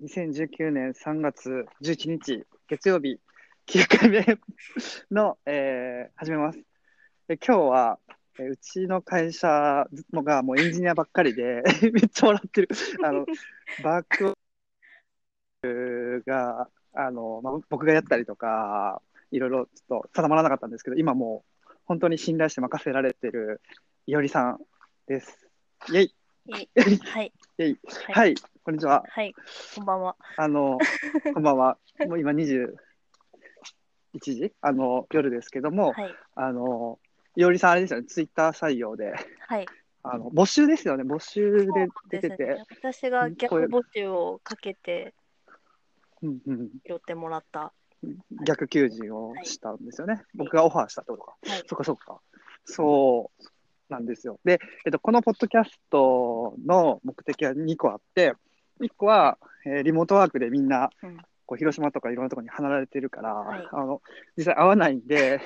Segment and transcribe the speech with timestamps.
[0.00, 3.20] 2019年3月11日、月曜日、
[3.66, 4.24] 9回目
[5.10, 6.58] の、えー始めます。
[7.28, 7.98] で今日は、
[8.38, 11.62] えーうちの会社のがもうエンジニアばっかりで、
[11.92, 12.68] めっちゃ笑ってる。
[13.04, 13.26] あの、
[13.82, 14.34] バック
[16.26, 23.60] が、あの、まあ、僕がやったりとか、いろいろちょっと定まらなかったんですけど、今もう本当に信頼して任せられてる
[24.06, 24.60] いおりさん
[25.06, 25.50] です。
[25.88, 26.14] イェイ
[26.46, 26.52] い
[27.00, 27.32] はい。
[27.62, 27.78] はい
[28.12, 28.34] はい、
[28.64, 29.04] こんにちは。
[29.08, 29.32] はい。
[29.76, 30.16] こんばんは。
[30.36, 30.80] あの、
[31.32, 31.78] こんばんは。
[32.08, 32.74] もう今21
[34.18, 34.52] 時？
[34.60, 36.14] あの、夜ですけども、はい。
[36.34, 36.98] あの、
[37.36, 39.14] いおりさんあれですよね、ツイッター採用で、
[39.46, 39.66] はい。
[40.02, 42.64] あの、募集ですよね、募集で出てて、ね。
[42.68, 45.14] 私が逆募集をかけて
[46.20, 47.72] うんうん、拾ってもらった。
[48.44, 50.24] 逆求人をしたんですよね。
[50.34, 51.36] 僕がオファーしたってことか。
[51.44, 51.62] はい。
[51.68, 52.20] そっかそっか。
[52.64, 53.44] そう
[53.92, 54.40] なんですよ。
[54.44, 58.34] で、えっと、このポッドキャストの目的は2個あって、
[58.80, 61.18] 1個は、えーリモートワークでみんな、うん。
[61.44, 63.68] こう広島とかいろんなところに離れてるから、はい。
[63.70, 64.00] あの
[64.36, 65.40] 実際会わないんで、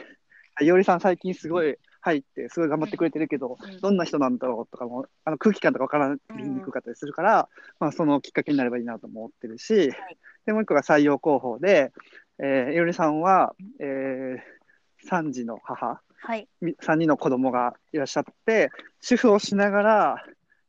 [0.62, 3.80] いおりさん最近すごい入って、すごい頑張ってくれてるけど、うん。
[3.80, 7.48] どんな人なんだろうとかも、あの空気感とか分からにくかったりするから、
[7.80, 10.18] まあ、そのきっかけになればいいなと思ってるし、はい。
[10.46, 11.92] で、もう1個が採用広報で、
[12.38, 16.48] えー、いおりさんは、えー、3児の母、はい。
[16.62, 20.24] 3人の子供がいらっしゃって、主婦をしながら、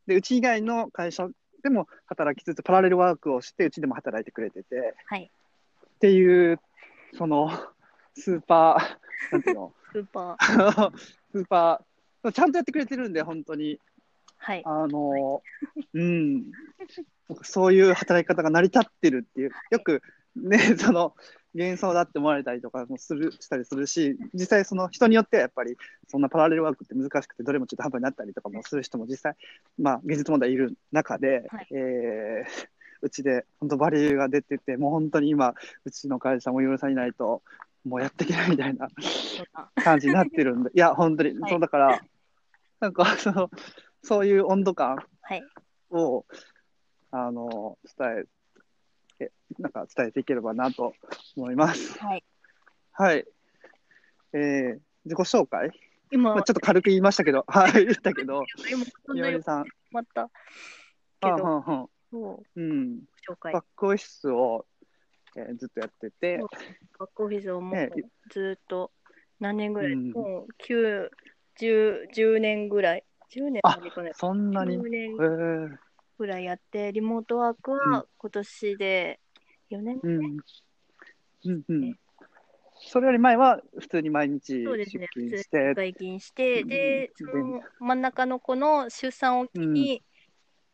[0.06, 1.28] でうち以外の会社
[1.62, 5.30] でも働きつつ、パラレルワークをして、うちでも働いてくれてて、はい。
[5.96, 6.60] っていう、
[7.14, 7.50] その、
[8.14, 10.92] スーパー、なんていうの、 スーパー。
[11.32, 13.80] スーパー、ちゃんとやってくれてるんで、本当に、
[14.36, 14.62] はい。
[14.64, 15.42] あの、
[15.94, 16.52] うん、
[17.42, 20.02] そういう働き方が成り立ってるっていう、よく
[20.36, 21.14] ね、その、
[21.58, 25.76] 幻想だって思われたりとかもするしたりするし、実際、その人によってはやっぱり、
[26.08, 29.34] そんなパラレルワークって難しくて、どれもちょっと半端になったりとかもする人も実際、
[29.78, 31.68] まあ、現実問題いる中で、はい。
[31.72, 32.68] えー
[33.00, 37.42] うちで本当バリューが出てて、もう本当に今、うちの会社もいろいろさないと、
[37.84, 38.88] もうやっていけないみたいな
[39.76, 42.00] 感じになってるんで、 いや、本当に、はいそうだから、
[42.80, 43.50] なんかその、
[44.02, 45.44] そういう温度感はい。
[45.90, 46.24] を、
[47.10, 48.24] あの、伝え、
[49.20, 50.94] えなんか伝えていければなと
[51.36, 51.98] 思います。
[51.98, 52.24] はい。
[52.92, 53.24] はい。
[54.32, 55.70] えー、自己紹介、
[56.10, 60.30] 今、まあ、ちょっと軽く言いましたけど、 はい、言ったけど、今、そんいなにおりさん、また。
[61.20, 61.88] けはんど、はん。
[62.10, 63.52] そう、うん、紹介。
[63.52, 63.64] バッ。
[63.76, 64.66] クオフィスを、
[65.36, 66.38] えーずっとやってて、
[66.98, 68.90] バックオフィスをもねうずっと
[69.40, 70.10] 何年ぐらい、うん。
[70.12, 71.10] もう9、
[71.60, 73.04] 10、10年ぐらい。
[73.30, 73.78] 10年あ
[74.14, 77.92] そんなに、え10年ー、ぐらいやって、リモートワークうん。
[77.92, 79.20] は今年で
[79.70, 80.22] 4年うん、
[81.44, 81.98] うん、うん。
[82.80, 87.30] それより前は普通に毎日出勤してに、外勤して、で、うん。
[87.30, 90.02] その真ん中の子の出産を機に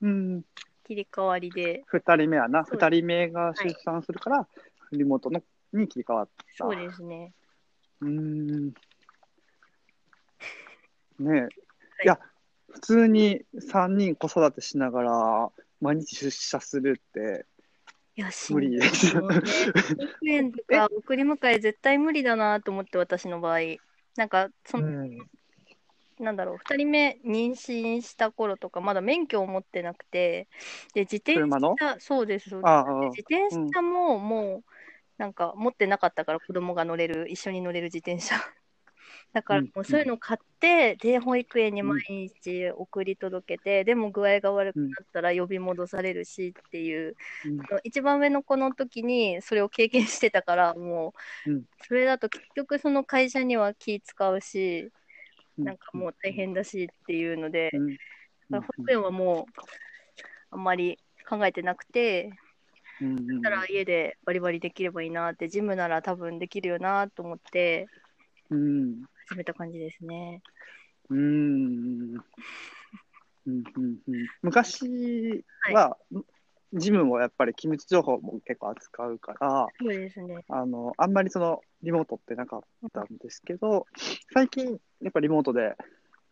[0.00, 0.43] うん、
[0.87, 4.49] 切り替わりで、2人目はな、そう2人目が出産するから、
[4.93, 6.44] リモートのに切り替わった。
[6.56, 7.33] そうですね。
[8.00, 8.66] うーん。
[11.21, 11.49] ね
[12.00, 12.19] え、 い、や、
[12.75, 17.47] 普通に3人子育てしながら、毎日出社するって、
[18.51, 19.19] 無理です。
[19.21, 23.59] 保育園とか送り迎え絶対無理だなと思って、私の場合。
[24.17, 25.19] なんか、その、うん、
[26.19, 30.49] なんだろう、2人目妊娠した頃とか、まだ免許を持ってなくて、
[30.95, 32.63] で、自転車そうです、自
[33.21, 34.65] 転車ももう、
[35.17, 38.34] なんか持ってなかったから子供が乗れる、一緒に乗れる自転車。
[39.34, 47.61] だからうんもうそういうのを買って、で、保育園に毎日送り届けて、でも具合が悪くなったら呼び戻されるしっていう、うん。
[47.61, 51.15] あの一番上の子の時にそれを経験してたから、も
[51.47, 51.65] う、うん。
[51.87, 54.93] それだと結局その会社には気使うし、
[55.59, 55.65] うん。
[55.65, 57.89] なんかもう大変だしっていうので、うん。
[57.89, 57.99] だか
[58.51, 59.61] ら保育園はもう
[60.53, 60.97] あんまり
[61.28, 62.31] 考えてなくて、
[63.01, 63.27] うんうん。
[63.27, 67.89] だったら家でバリバリできればいいなって、ジムなら多分できるよなと思って
[68.51, 70.43] うん始めた感じですね。
[71.11, 72.15] うーん
[73.47, 75.97] うんうんうん昔は、
[76.73, 80.45] ジムもやっぱり機密情報も結構扱うから、そうですね。
[80.48, 82.60] あのあんまりそのリモートってなかっ
[82.93, 83.87] たんですけど、
[84.33, 85.75] 最近、やっぱリモートで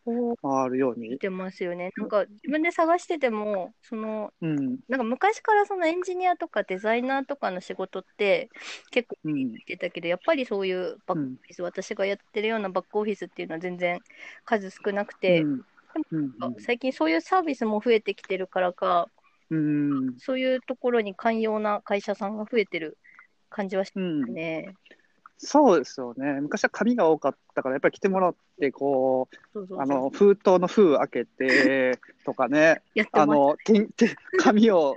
[0.04, 1.90] お回るように、見てますよね。
[1.96, 4.78] なんか自分で探してても、そのうん。
[4.88, 8.50] なんか昔からそのエンジニアとかデザイナーとかの仕事って
[8.90, 14.00] 結構うん見てたけど、やっぱりそういうバックオフィス、私がやってるようなバックオフィスっていうのは全然
[14.44, 15.62] 数少なくて、うん。
[16.10, 19.08] うん最近そういうサービスも増えてきてるからか、
[19.50, 20.19] うん。
[20.19, 22.99] そういうところに寛容な会社さんが増えてる
[23.50, 24.75] 感じはしうんますね。
[25.44, 32.80] そうですよね、昔は紙が多かったから、やっぱり来てもらって、こう、あの封筒の封開けて とかね。
[33.10, 34.96] あのてんて紙を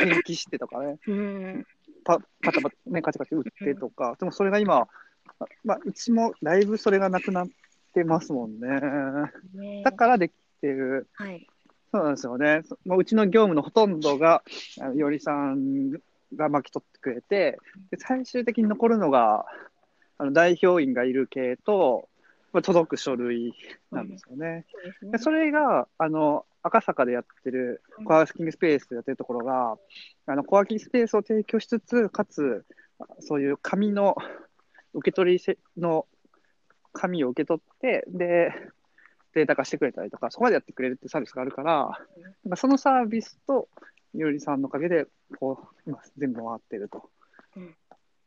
[0.00, 1.66] 延期してとかね、うん。
[2.04, 4.88] パパタパタ、ね、カチカチ打ってとか、でもそれが今、
[5.62, 7.48] まあ、うちもだいぶそれがなくなっ
[7.94, 8.68] てますもんね。
[9.54, 11.46] ねだからできてる、はい。
[11.92, 12.62] そうなんですよね。
[12.64, 14.42] そもううちの業務のほとんどが、
[14.80, 16.00] あのいおりさん
[16.36, 17.58] が巻き取ってくれて、
[17.90, 19.46] で最終的に残るのが、
[20.18, 22.08] あの代表員がいる系と、
[22.52, 23.54] まあ、届く書類
[23.90, 24.66] なんですよね。
[25.02, 25.18] で。
[25.18, 29.76] それが、あの、赤坂でやってるうんコワーキングスペースでやってるところが、
[30.26, 32.64] あの、コワーキングスペースを提供しつつ、かつ、
[33.20, 34.16] そういう紙の
[34.94, 36.06] 受け取りせの
[36.92, 38.52] 紙を受け取って、で、
[39.34, 41.98] データ化してくれたりとか、そこまでやってくれるってサービスがあるから、
[42.44, 43.68] なんかそのサービスと、
[44.14, 45.06] いおりさんのおかげで、
[45.38, 47.10] こう、今、全部回ってると
[47.56, 47.74] うん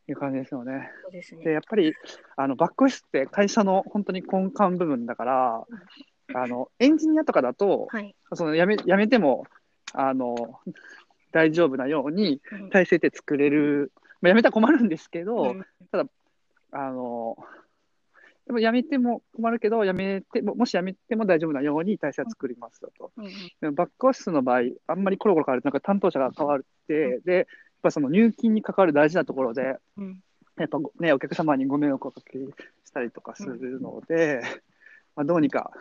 [0.08, 0.92] いう感じですよね。
[1.04, 1.46] そうですね。
[1.46, 1.94] で、やっぱり、
[2.36, 5.66] あの、バックオフィスって会社の本当に根幹部分だから、
[6.34, 8.16] あの、エンジニアとかだと、はい。
[8.34, 9.46] そのやめ、やめても、
[9.94, 10.60] あの、
[11.32, 13.92] 大丈夫なようにうん体制って作れる。
[14.22, 15.66] まあ、やめたら困るんですけど、うん
[16.72, 17.38] あの、
[18.46, 23.12] でもやめても困るけど、やめても、もしやめても大丈夫なように体制は作りますよと。
[23.18, 23.26] うん
[23.62, 27.46] でもバックオフィスの場合、あんまりコロコロ変わると、なんか担当者が変わって、で、やっ
[27.82, 30.22] ぱその入金に関わる大事なところで、うん。
[30.58, 32.38] やっぱね、お客様にご迷惑をおかけ
[32.86, 34.42] したりとかするので、
[35.16, 35.72] まあ、どうにか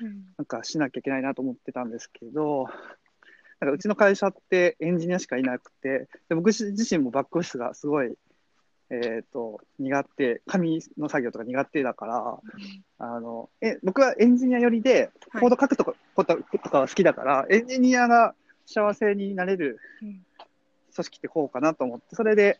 [0.00, 0.24] うん。
[0.36, 2.66] なんかしなきゃいけないなと思ってたんですけど、
[3.60, 8.14] なんかうちの会社ってエンジニアしかいなくて、で僕自身もバックオフィスがすごい、
[8.90, 12.38] えっ、と、苦手、紙の作業とか苦手だから、
[12.98, 15.40] あの、え、僕はエンジニア寄りで、はい。
[15.42, 18.34] コード書くとか、こととかは好きだから、エンジニアが
[18.66, 20.24] 幸せになれるうん。
[20.94, 22.58] 組織ってこうかなと思って、それで、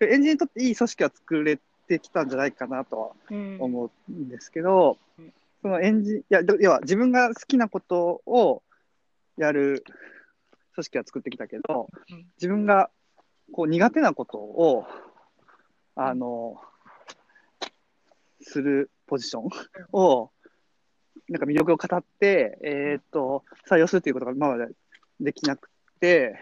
[0.00, 1.58] エンジニアにとっていい組織は作れ
[1.88, 3.56] てきたんじゃないかなとはうん。
[3.60, 5.32] 思うんですけど、うん。
[5.62, 8.62] そのエンジ要は自分が好きなことを
[9.36, 9.82] やる
[10.74, 12.90] 組織は作ってきたけどうん、自分が
[13.52, 14.84] こう苦手なことを、
[15.96, 16.60] あの、
[18.42, 19.48] するポジション
[19.92, 20.30] を、
[21.28, 24.72] なんか魅力を語って、えーっと、採用するっていうことが今まで
[25.20, 26.38] できなくて、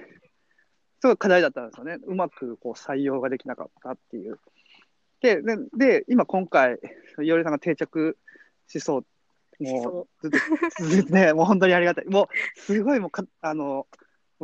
[1.01, 1.99] すごい課題だったんですよね。
[2.05, 4.41] うまくこう採用ができなかったっていう。
[5.21, 6.81] で、で、で今今回、
[7.23, 8.19] いおりさんが定着
[8.67, 9.07] しそう。
[9.61, 12.07] もう、ずっと ね、もう本当にありがたい。
[12.07, 13.87] もう、すごいもうか、あの、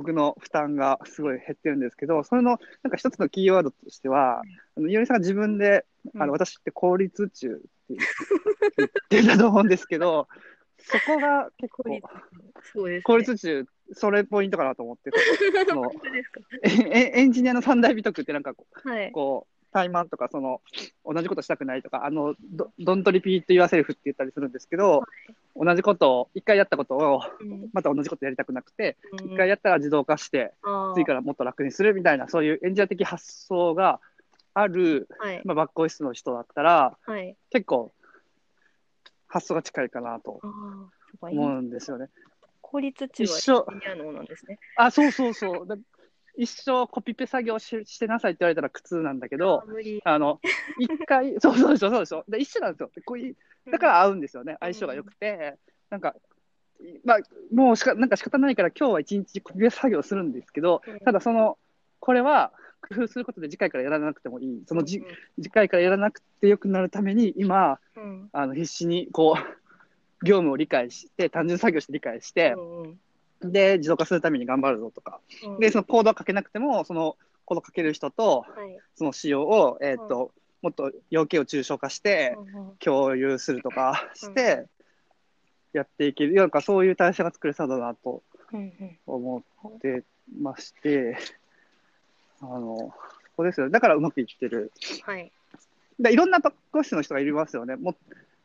[0.00, 4.41] 僕の負担がすごい減ってるんですけど、それの、なんか一つのキーワードとしては、
[4.76, 5.85] あのいおりさんが自分で、
[6.19, 7.62] あの、私って効率中って
[8.79, 10.26] 言ってたと思うんですけど、
[10.79, 12.06] そこが結構効率、
[12.73, 13.02] そうですね。
[13.02, 15.11] 効率中、それポイントかなと思って、
[15.69, 16.41] その本当ですか？
[16.62, 16.70] え
[17.17, 19.12] えエンジニアの三大美徳ってなんかこう、はい。
[19.12, 20.62] こう、タイマンとか、その、
[21.05, 25.05] 同じことしたくないとか、あの、ドドントリピート言わせるふって言ったりするんですけど、
[25.56, 30.55] 同じことを、一回やったことを、うんまた同じことやりたくなくて、うん一回やったら自動化して、
[30.94, 34.00] 次からもっと楽にするみたいな、そういうエンジニア的発想が
[34.55, 35.43] ある、はい。
[35.44, 37.37] まあ、バックオフィスの人だったら、はい。
[37.50, 37.93] 結構、
[39.26, 40.41] 発想が近いかなと
[41.20, 42.08] 思うんですよね。
[42.61, 44.58] 効率中一緒はエンジニアのなんですね。
[44.76, 45.67] あ、そうそうそう。
[46.41, 49.63] だ一生コピペ作業ししてなさいって言われたら苦痛なんだけど
[50.05, 50.41] あ、の、
[50.79, 52.25] 一回、 そうそうでしょ、そうでしょ。
[52.29, 52.91] で一緒なんですよ。
[52.95, 54.57] でこうだから合うんですよね。
[54.61, 55.57] 相性が良くて。
[55.91, 56.15] なんか、
[57.05, 57.19] まあ、
[57.53, 61.59] もうしか、なんか仕方ないから今日は一日コピペ作業するんですけどうん、ただその、
[61.99, 64.62] これは工夫することで次回からやらなくてもいい。
[64.67, 65.03] そのじ、
[65.37, 73.00] 次回からやらなくてよくなるために、今、うん、あの、必死にこう、業務を理解して、単純作業して理解して、うんうん
[73.42, 75.20] で、自動化するために頑張るぞとか。
[75.44, 78.78] うんで、そのコードは書けなくても、そのコード書ける人と、はい。
[78.97, 80.32] その仕様を、えっ、と、
[80.62, 82.37] もっと要件を抽象化して、
[82.80, 84.66] 共有するとかして、
[85.73, 88.23] やっていける、なんかそういう体制が作れそうだなと
[89.06, 90.02] 思って
[90.38, 91.16] まして、
[92.40, 92.92] あの、そ
[93.37, 93.73] こですよね。
[93.73, 94.73] だからうまくいってる。
[95.02, 95.32] はい。
[95.99, 97.76] でいろんなバックオフィスの人がいますよね。
[97.76, 97.94] も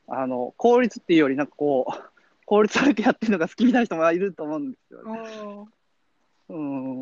[0.07, 1.93] あの効率っていうより、なんかこう、
[2.45, 5.19] 効率悪くやってるのが好きみたいな人もいると思うんですよあね。
[5.19, 5.65] ー
[6.49, 7.01] うん、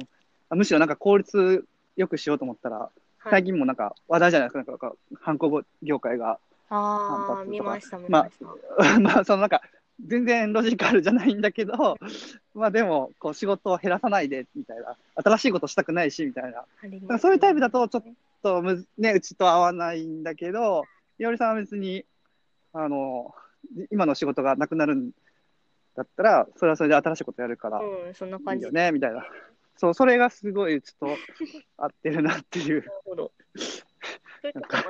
[0.49, 1.65] あむしろなんか効率
[1.97, 2.89] よくしようと思ったら、は
[3.25, 3.29] い。
[3.29, 6.31] 最近もなんか話題じゃないですか、なんか、ハンコ業界が。
[6.31, 8.39] ああ、反発とか見ました、見まあまし
[8.93, 8.99] た。
[9.01, 9.61] まあ、そのなんか、
[10.05, 11.97] 全然ロジカルじゃないんだけど、
[12.55, 14.95] まあでも、こう仕事を減らさないで、みたいな。
[15.15, 16.53] 新しいことしたくないし、みたい
[17.07, 17.19] な。
[17.19, 18.03] そういうタイプだとちょっ
[18.41, 20.85] とむ、ね、うちと合わないんだけど、
[21.19, 22.05] いおりさんは別に、
[22.73, 23.35] あの、
[23.91, 25.11] 今の仕事がなくなるん
[25.95, 28.63] だったら、それはそれで新しいことやるから、うん、そんない感じ。
[28.63, 29.25] いよね、みたいな。
[29.77, 31.07] そう、それがすごいうちと
[31.77, 32.81] 合ってるなっていう。
[32.81, 33.31] なるほど。
[33.55, 33.63] そ
[34.43, 34.83] ういうとこも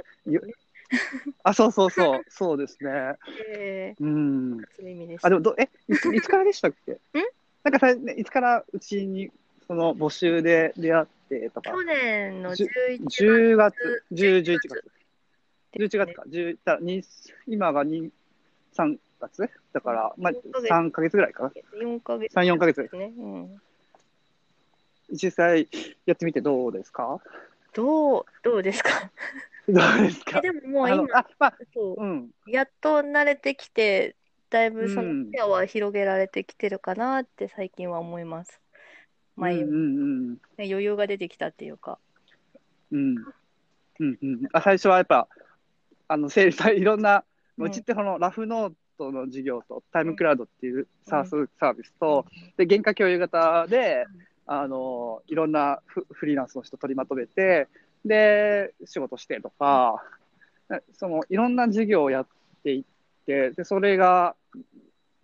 [1.44, 3.16] あっそうそうそう、 そうですね。
[3.50, 4.58] えうん。
[4.58, 5.26] ーそういう意味です。
[5.26, 6.98] あ、でもど、え、いつ いつからでしたっけ？
[7.64, 9.32] なんかさ、ね、いつからうちに
[9.68, 14.84] その募集で出会ってとか、去年のじ11 10月、10、11月。
[15.72, 16.24] です11月か。
[16.28, 17.04] 10だに
[17.48, 18.12] 今が2、
[18.76, 18.98] 3
[19.30, 19.50] 月？
[19.74, 21.52] だから、まあ、4ヶ月3ヶ月ぐらいかな。
[21.82, 22.34] 4ヶ月。
[22.34, 23.14] 3 4ヶ月ですね。
[23.18, 23.62] うん。
[25.12, 25.70] 実際
[26.06, 27.20] やってみてどうですか？
[27.74, 29.12] どう、どうですか？
[29.68, 32.32] どうですえかでももう今、あ、まあ、そううん。
[32.48, 34.16] やっと慣れてきて、
[34.50, 38.60] だいぶそうんの視野は広げられてきてるかなって最近は思います。
[39.36, 41.98] 前よりうんうん余裕が出てきたっていうか。
[42.92, 43.16] うん。
[43.18, 43.26] うん。
[44.00, 44.40] うんうん。
[44.54, 45.28] あ、最初はやっぱ、
[46.08, 46.28] あの、
[46.76, 47.24] いろんな、
[47.58, 52.26] うんうちってこのラフノートの授業とタイムクラウドっていうサースサービスと、
[52.58, 54.06] で、原価共有型で、
[54.46, 57.68] あの、いろんなフフリーランスの人取りまとめて、
[58.06, 60.04] で、仕事してとか、
[60.94, 62.28] その、いろんな授業をやっ
[62.64, 62.84] ていっ
[63.26, 64.36] て、で、それが、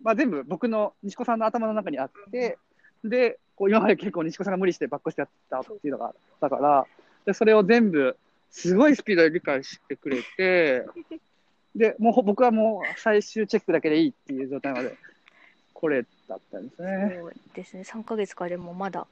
[0.02, 2.58] まあ全部僕の西子さんの頭の中にあって、
[3.04, 6.86] で、こう今まで結構西子さんが無理してバックしてやったっていうのがあったから、
[7.26, 8.16] で、それを全部、
[8.50, 10.84] すごいスピードで理解してくれて、
[11.74, 14.96] で、もうほ僕はもう最終チェックだけでいいっていう状態まで
[15.74, 17.16] 来れたったんですね。
[17.20, 17.82] そうですね。
[17.82, 19.06] 3ヶ月かでもまだ。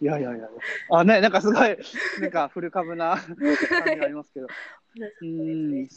[0.00, 0.48] いやいやいや。
[0.90, 1.78] あ、ね、なんかすごい、
[2.20, 4.48] なんかフル株な感じがありますけど。
[5.22, 5.88] うん、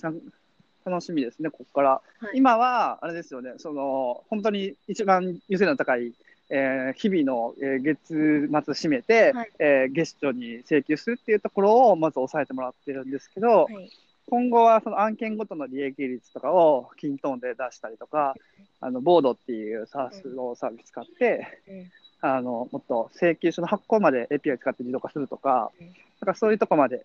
[0.85, 1.89] 楽しみですね、ここから。
[1.89, 2.01] は
[2.33, 6.13] い今は、あれですよね、その、本当に一番優先度の高い、
[6.49, 13.91] えー日々の、えー月末締めて、はいえー月初に請求するっていうところをまず抑えてもらってるんですけど、はい。
[14.29, 18.35] 今後はその案件ごとの利益率とかをキントーンで出したりとか、
[18.79, 25.95] あのボードっていうサースのサービス使って、うんあのもっと請求書の発行まで API 使って自動化するとかうん、なん
[26.25, 27.01] かそういうとこまで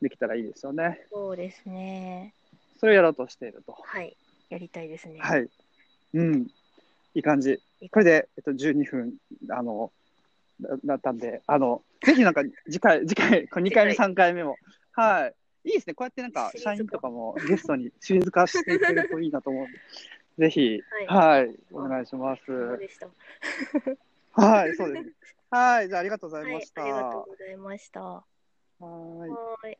[0.00, 1.06] できたらいいですよね。
[1.12, 2.32] そうですね。
[2.78, 3.76] それをやろうとしていると。
[3.78, 4.16] はい。
[4.48, 5.18] やりたいですね。
[5.20, 5.48] はい。
[6.14, 6.46] うん。
[7.14, 7.60] いい感じ。
[7.90, 9.12] これで、えっと、12分、
[9.50, 9.92] あの、
[10.58, 14.56] ななったんで、あの、ぜひなんか次回、次回、これ2回目、次3回目も、
[14.92, 15.34] はい。
[15.64, 15.94] いいですね。
[15.94, 19.78] こうやってなんか、社員とかも ゲストにシリーズ化していけるといいなと思うんで、
[20.38, 22.52] ぜひ、ははい、お願いします。
[24.32, 25.14] はい、そうです。
[25.50, 26.72] はい、じゃあありがとうございはいまし。
[26.72, 26.82] た。
[26.82, 28.00] ありがとうございました。
[28.02, 28.24] は
[28.78, 29.30] はい。
[29.70, 29.78] ーい。